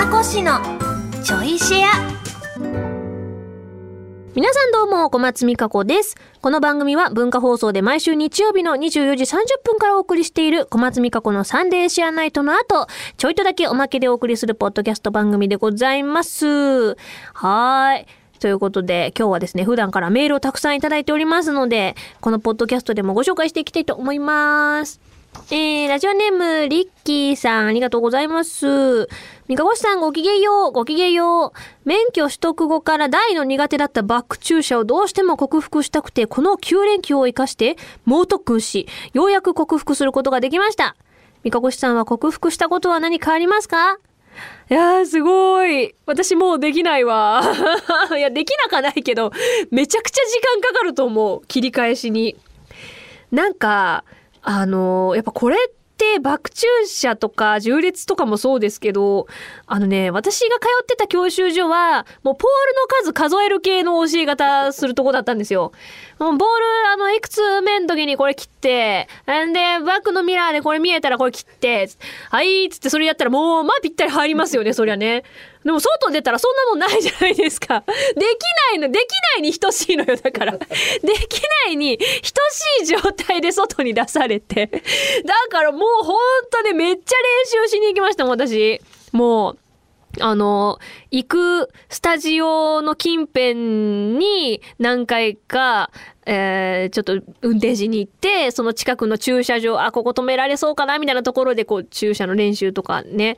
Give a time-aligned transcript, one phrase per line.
[0.00, 0.52] 美子氏の
[1.22, 1.90] ちょいシェア
[4.34, 6.16] 皆さんどうも、小松美香子です。
[6.40, 12.86] この番組は文化放送で毎週日曜日の24時30分からお送りしている小松美香子のサンデーシェアナイトの後、
[13.18, 16.96] ちょいとだけおまけでお送りするポッドキャスト番組でございます。
[17.34, 18.06] はい。
[18.38, 25.09] ということで、今日はですね、普段からメールをたくさんいただいておりますので、このポッドキャストでもご紹介していきたいと思います。
[25.52, 29.08] えー、ラジオネーム、リッキーさん、ありがとうございます。
[29.48, 31.52] 三河越さん、ごきげんよう、ごきげんよう。
[31.84, 40.94] 免許取得後から大の苦手だったバック駐車をどうしても克服したくて、この9連休を活かして、猛特訓し、ようやく克服することができました。
[41.42, 43.98] 三河越さんは克服したことは何かありますか？
[44.70, 45.94] いやー、すごい。
[46.06, 47.42] 私もうできないわ。
[48.16, 49.32] いや、できなかないけど、
[49.70, 51.42] めちゃくちゃ時間かかると思う。
[51.46, 52.36] 切り返しに。
[53.32, 54.04] なんか、
[54.42, 55.58] あのやっぱこれっ
[56.00, 59.26] てバック駐車とか縦列とかもそうですけど、
[59.66, 65.72] あのね、私が通ってた教習所は、もうポールの数数える系の教え方するとこだったんですよ。
[66.18, 69.08] もうボール、あの、いくつ目の時にこれ切って、
[69.46, 71.90] んで、バックのミラーでこれ見えたらこれ切って、
[72.30, 75.24] はい、つってそれやったらもう、まあぴったり入りますよね、そりゃね。
[75.64, 77.80] でも外出たらそんなもんないじゃないですか。
[77.80, 77.94] でき
[78.72, 79.02] ないの、でき
[79.36, 80.56] ないに等しいのよ、だから。
[80.56, 80.66] で
[81.28, 84.66] きないに等しい状態で外に出されて。
[84.66, 86.16] だからもうほん
[86.50, 87.16] とね、めっちゃ
[87.56, 88.80] 練習しに行きましたもん、私。
[89.12, 89.58] もう。
[90.18, 90.80] あの、
[91.12, 95.92] 行くスタジオの近辺に何回か、
[96.26, 103.36] えーちょっと運転しに行って、その近くの駐車場、あ、ここ止められそうかなみたいなところで、こう、駐車の練習とかね。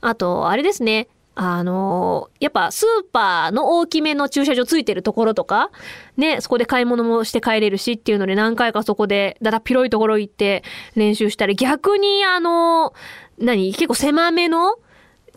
[0.00, 1.08] あと、あれですね。
[1.34, 5.70] あのやっぱスーパーの大きめの駐車場ついてるところとか、
[6.16, 10.62] ね、そこで買い物もして帰れるしっていうので何回かそこでだだっ広いところ行って
[10.94, 12.92] 練習したり、逆にあの
[13.38, 13.72] 何？
[13.72, 14.76] 結構狭めの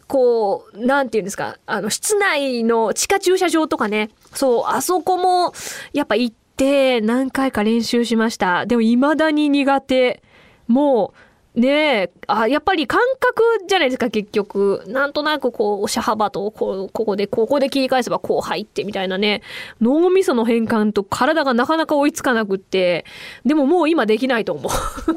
[0.07, 5.53] こう、なんていうんですか、あの、室内の地下駐車場とかね、そう、あそこも、
[5.93, 8.67] やっぱ行って、何回か練習しました。
[8.67, 10.21] でも、未だに苦手。
[10.67, 11.19] もう、
[11.55, 14.83] ねえ、あ、やっぱり感覚じゃないですか、結局。
[14.87, 19.41] なんとなくこう、車幅と、こう、ここで、ここで切り返せばこう入ってみたいなね。
[19.79, 23.05] 脳みその変換と体がなかなか追いつかなくって。
[23.45, 24.71] でももう今できないと思う。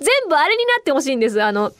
[0.00, 1.42] 全部あれになってほしいんです。
[1.42, 1.72] あの、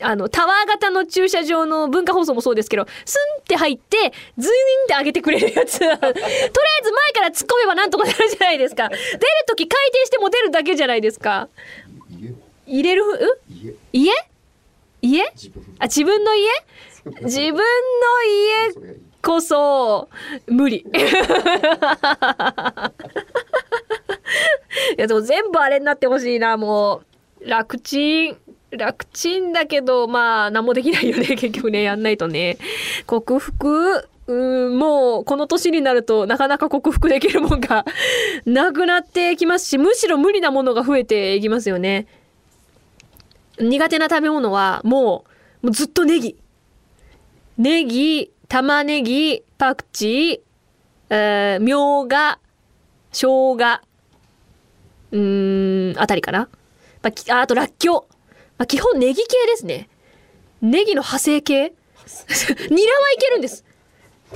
[0.00, 5.78] あの、タワー型の駐車場の文化放送もそうですけど、スンって入って、ズインって上げてくれるやつ。
[5.82, 8.88] とりあえず前から突っ込めばなんとかなるじゃないですか。
[8.88, 9.00] 出る
[9.46, 11.48] とき回転しても出るだけじゃないですか。
[12.68, 13.02] 家入れる？
[13.04, 13.40] ふ、う
[13.92, 14.12] 家？
[15.00, 15.24] 家
[15.78, 16.48] あ、自分の家？
[17.22, 17.62] 自分の
[18.82, 20.08] 家こそ、
[20.46, 20.84] 無理。
[24.96, 27.02] いや、でも全部あれになってほしいな、も
[27.40, 27.48] う。
[27.48, 28.36] 楽ちん。
[28.70, 32.58] 楽ちんだけど、まあ、何もできないよね、 結局ね、やんないとね。
[33.06, 34.08] 克服？
[34.26, 37.86] うん、もう、この年になると、なかなか克服できるもんが
[38.44, 42.06] なくなってきますし、むしろ無理なものが増えていきますよね。
[43.60, 45.24] 苦手な食べ物は、も
[45.62, 46.36] う、もうずっとネギ。
[47.56, 52.38] ネギ、玉ねぎ、パクチー、えー、みょうが、
[53.10, 53.26] 生
[53.56, 53.80] 姜、
[55.10, 56.48] うーん、あたりかな。
[57.02, 58.14] まあきあ、あと、らっきょう。
[58.58, 59.88] まあ、基本ネギ系ですね。
[60.60, 61.72] ネギの派生系
[62.70, 63.64] ニラはいけるんです。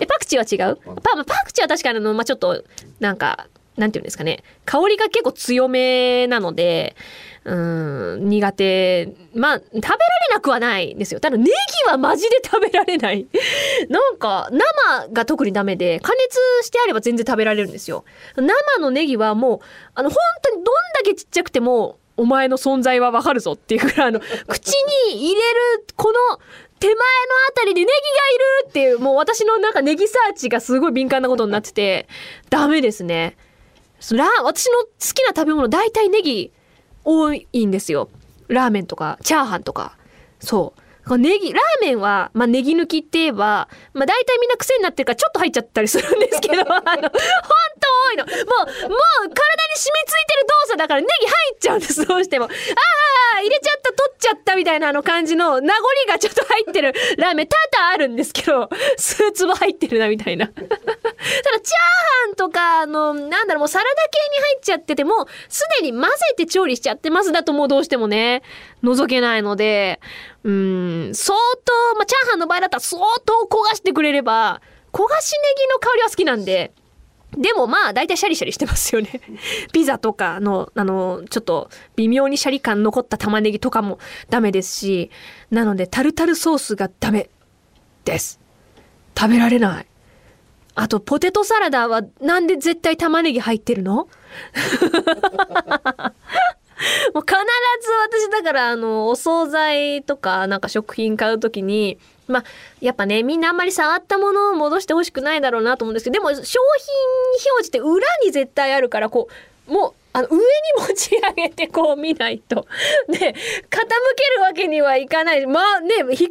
[0.00, 0.76] え、パクチーは違う？
[0.76, 2.64] パまあパクチーは確かにあの、まあ、ちょっと、
[3.00, 3.46] なんか、
[3.76, 4.42] なんていうんですかね。
[4.64, 6.94] 香りが結構強めなので、
[7.44, 9.14] うん、苦手。
[9.34, 9.98] まあ、食べられ
[10.34, 11.20] なくはないですよ。
[11.20, 11.50] ただ、ネギ
[11.86, 13.26] はマジで食べられない。
[13.88, 18.04] なんか、生が特にダメで、加熱してあれば全然食べられるんですよ。
[18.36, 19.60] 生のネギはもう、
[19.94, 24.68] あの、本当にどんだけちっちゃくても、お前の存在はわかるぞっていうくらい、あの、口
[25.08, 26.38] に入れる、この、
[26.78, 26.98] 手前の
[27.48, 32.08] あたりでネギがいるっていう、もう私のなんかネギサーチがすごい敏感なことになってて、
[32.50, 33.36] ダメですね。
[34.10, 36.52] ラ私の好きな食べ物大体ネギ
[37.04, 38.08] 多いんですよ。
[38.48, 39.96] ラーメンとか、チャーハンとか。
[40.40, 40.82] そう。
[41.18, 47.10] ネギ、ラーメンは、まあ、ネギ抜きって言えば、まあ、大体みんな癖になってるからちょっと入っちゃったりするんですけど、 あの、ほんと
[48.08, 48.24] 多いの。
[48.24, 52.44] もう、もう、体に染みついてる動作だからネギ入っちゃうんです、どうしても。
[52.44, 53.71] ああ、入れちゃ
[54.02, 60.46] った、取っちゃったみたいなあの感じの名残がちょっと入ってるラーメン多々あるんですけど、数粒入ってるなみたいな。
[60.52, 68.42] ただ、チャーハンとか、あの、なんだろう、もうサラダ系に入っちゃってても、すでに混ぜて調理しちゃってますだともうどうしてもね、
[68.82, 70.00] 覗けないので、
[70.44, 74.60] うん、相当、まあ、チャーハンの場合だったら相当焦がしてくれれば、
[74.92, 76.72] 焦がしネギの香りは好きなんで、
[77.36, 79.20] でもまあ大体シャリシャリしてますよね。
[79.72, 83.98] ピザとかの、あの、ちょっと微妙にシャリ感残った玉ねぎとかも
[84.28, 85.10] ダメですし、
[85.50, 87.28] なのでタルタルソースがダメ。
[88.04, 88.40] です。
[89.16, 89.86] 食べられない。
[90.74, 94.08] あと、ポテトサラダはなんで絶対玉ねぎ入ってるの？
[97.14, 97.36] もう必
[97.80, 97.90] ず
[98.26, 102.44] 私だからあのお惣菜とかなんか食品買う時にまあ
[102.80, 109.28] やっぱねみんなあんまり触ったものを戻してほしくないだろうなと思うんですけどでも商品表示って裏に絶対あるからこ
[109.68, 110.42] うもうあの上に
[110.88, 112.66] 持ち上げてこう見ないと。
[113.08, 113.34] で、傾ける
[114.42, 115.46] わけにはいかない。
[115.46, 116.30] まあね、ひっくり返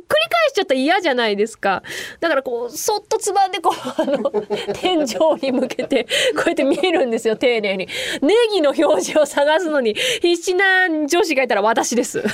[0.49, 1.81] しちゃったら嫌じゃないですか。
[2.19, 4.31] だからこう、そっとつばんでこう、 あの、
[4.73, 5.05] 天井
[5.41, 6.05] に向けて、
[6.35, 7.87] こうやって見えるんですよ、丁寧に。
[8.21, 12.23] ネギの表示を探すのに必死な女子がいたら私です。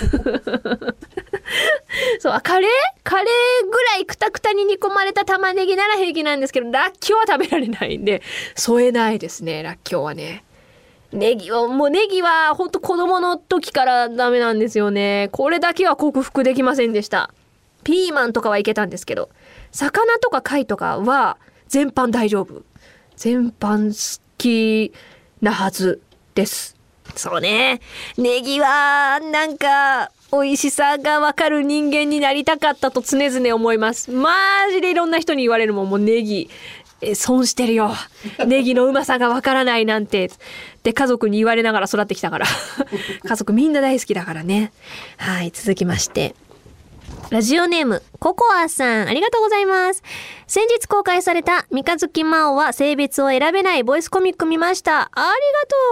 [2.19, 2.69] そう、あカレー？
[3.03, 8.21] カレーぐらいくたくたに煮込まれた玉ねぎなら平気なんですけど、らっきょうは食べられないんで、
[8.55, 10.43] 添えないですね、らっきょうはね。
[11.13, 15.29] ネギは、もうネギはほんと子供の時からダメなんですよね。
[15.31, 17.33] これだけは克服できませんでした。
[17.83, 19.29] ピーマンとかはいけたんですけど、
[19.71, 21.37] 魚とか貝とかは
[21.67, 22.63] 全般大丈夫。
[23.15, 24.91] 全般好き
[25.41, 26.01] なはず
[26.35, 26.75] です。
[27.15, 27.79] そうね。
[28.17, 34.11] ネギは、なんか、美味しさがわかる人間になりたかったと常々思います。
[34.11, 34.33] マ
[34.71, 36.49] ジでいろんな人に言われるもん、もうネギ。
[36.99, 37.91] え損してるよ。
[38.47, 40.31] ネギのうまさがわからないなんて。
[40.87, 42.45] で、家族に言われながら育ってきたから。
[43.27, 44.71] 家族みんな大好きだからね。
[45.17, 46.33] はい、続きまして。
[47.29, 50.01] ラジオネーム、ココアさん、ありがとうございます。
[50.47, 55.11] 先日公開された三日月真央は性別を選べないボイスコミック見ました。
[55.13, 55.33] あ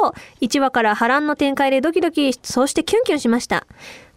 [0.02, 3.68] りがとう !1 話から波乱の展開でドキドキ、そしてキュンキュンしました。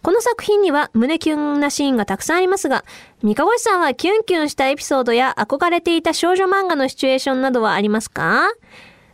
[0.01, 2.85] この作品には胸キュンなシーンがたくさんありますが、
[3.21, 8.49] 三河さんはキュンキュンしたエピソードや憧れていた少女漫画のシチュエーションなどはありますか？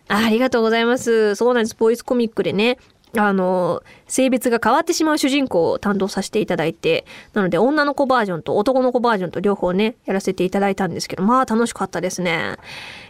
[0.08, 1.36] ありがとうございます。
[1.36, 1.76] そうなんです。
[1.76, 2.78] ボイスコミックでね。
[3.18, 12.58] あの、性別が変わってしまう主人公を担当させていただいて、なので女の子バージョンと男の子バージョンと両方ね、やらせていただいたんですけど、まあ楽しかったですね。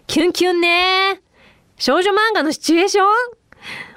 [0.06, 1.22] キュンキュンね。
[1.78, 3.06] 少女漫画のシチュエーション？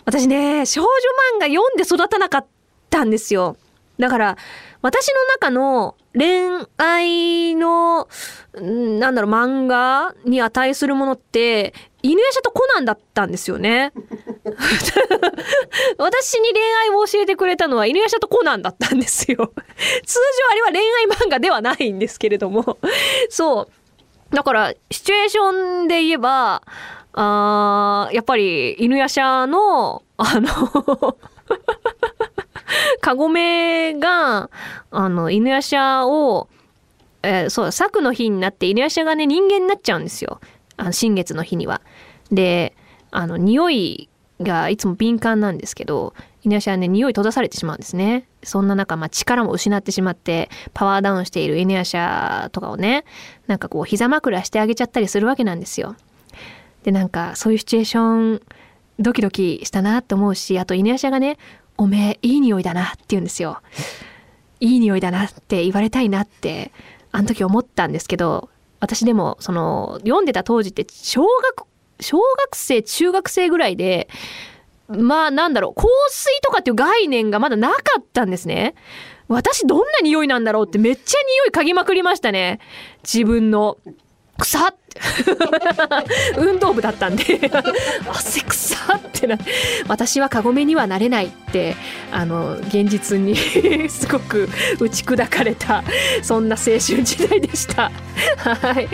[0.07, 0.89] 私ね、少女
[1.37, 2.47] 漫画読んで育たなかっ
[2.89, 3.59] たんですよ。
[3.99, 4.39] だから、
[4.81, 8.09] 私の中の恋愛の、
[8.55, 13.93] なんだろう、漫画に値するものって、犬夜叉とコナンだったんですよね。
[15.99, 19.53] 私に恋愛を教えてくれたのは犬夜叉とコナンだったんですよ。
[20.07, 22.79] 通常あれは恋愛漫画ではないんですけれども。
[23.31, 23.69] そう。
[24.35, 26.63] だから、シチュエーションで言えば、
[27.15, 30.49] あーやっぱり犬夜叉の、あの、
[33.01, 34.51] カゴメが、
[34.91, 36.49] あの、犬夜叉を、
[37.23, 40.41] えーそう、作の日になって犬夜叉がね、人間になっちゃうんですよ。
[40.79, 41.83] あの、新月の日には。
[42.33, 42.75] で、
[43.11, 44.09] あの、匂い
[44.41, 48.27] がいつも敏感なんですけど、犬夜叉はね、匂い閉ざされてしまうんですね。
[48.43, 53.05] そんな中、まあ、力も失ってしまって、パワーダウンしている犬夜叉とかをね、
[53.47, 55.97] なんかこう、膝枕してあげちゃったりするわけなんですよ。
[56.85, 58.43] で、なんか、そういうシチュエーション、
[59.01, 61.39] ドキドキしたなって思うし、あと犬夜叉がね、
[61.77, 63.61] おめえ、いい匂いだなって言うんですよ。
[64.61, 66.73] いい匂いだなって言われたいなって、
[67.13, 71.67] あの時思ったんですけど、私でも、その、読んでた当時って、小学、
[72.01, 74.09] 小学生、中学生ぐらいで、
[74.89, 78.75] まあなんだろう、香水とかっていう概念がまだなかったんですね。
[79.29, 82.61] 私どんな匂いなんだろうってめっちゃ匂い嗅ぎまくりましたね。
[83.03, 83.77] 自分の。
[84.39, 84.77] 草っ
[86.37, 87.51] 運動部だったんで
[88.09, 89.37] 汗草ってな
[89.87, 91.77] 私はカゴメにはなれないって
[92.13, 93.37] あの現実に
[93.89, 95.83] すごく打ち砕かれた
[96.23, 97.91] そんな青春時代でした。
[98.37, 98.89] はい。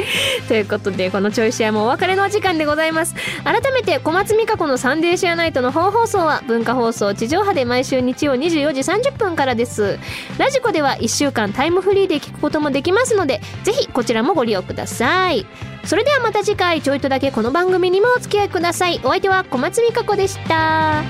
[0.49, 3.15] ということでこのちょい試合もお別れのお時間でございます。
[3.45, 9.99] 改めて小松美香子のサンデーシェアナイトの本放送は文化放送地上波で毎週日曜24時30分からです。
[10.39, 15.47] ラジコでは1週間タイムフリーで聞くこともできますのでぜひこちらもご利用ください。
[15.87, 19.01] それではまた次回ちょいとだけこの番組にもお付き合いください。
[19.05, 21.03] お相手は小松美香子でした。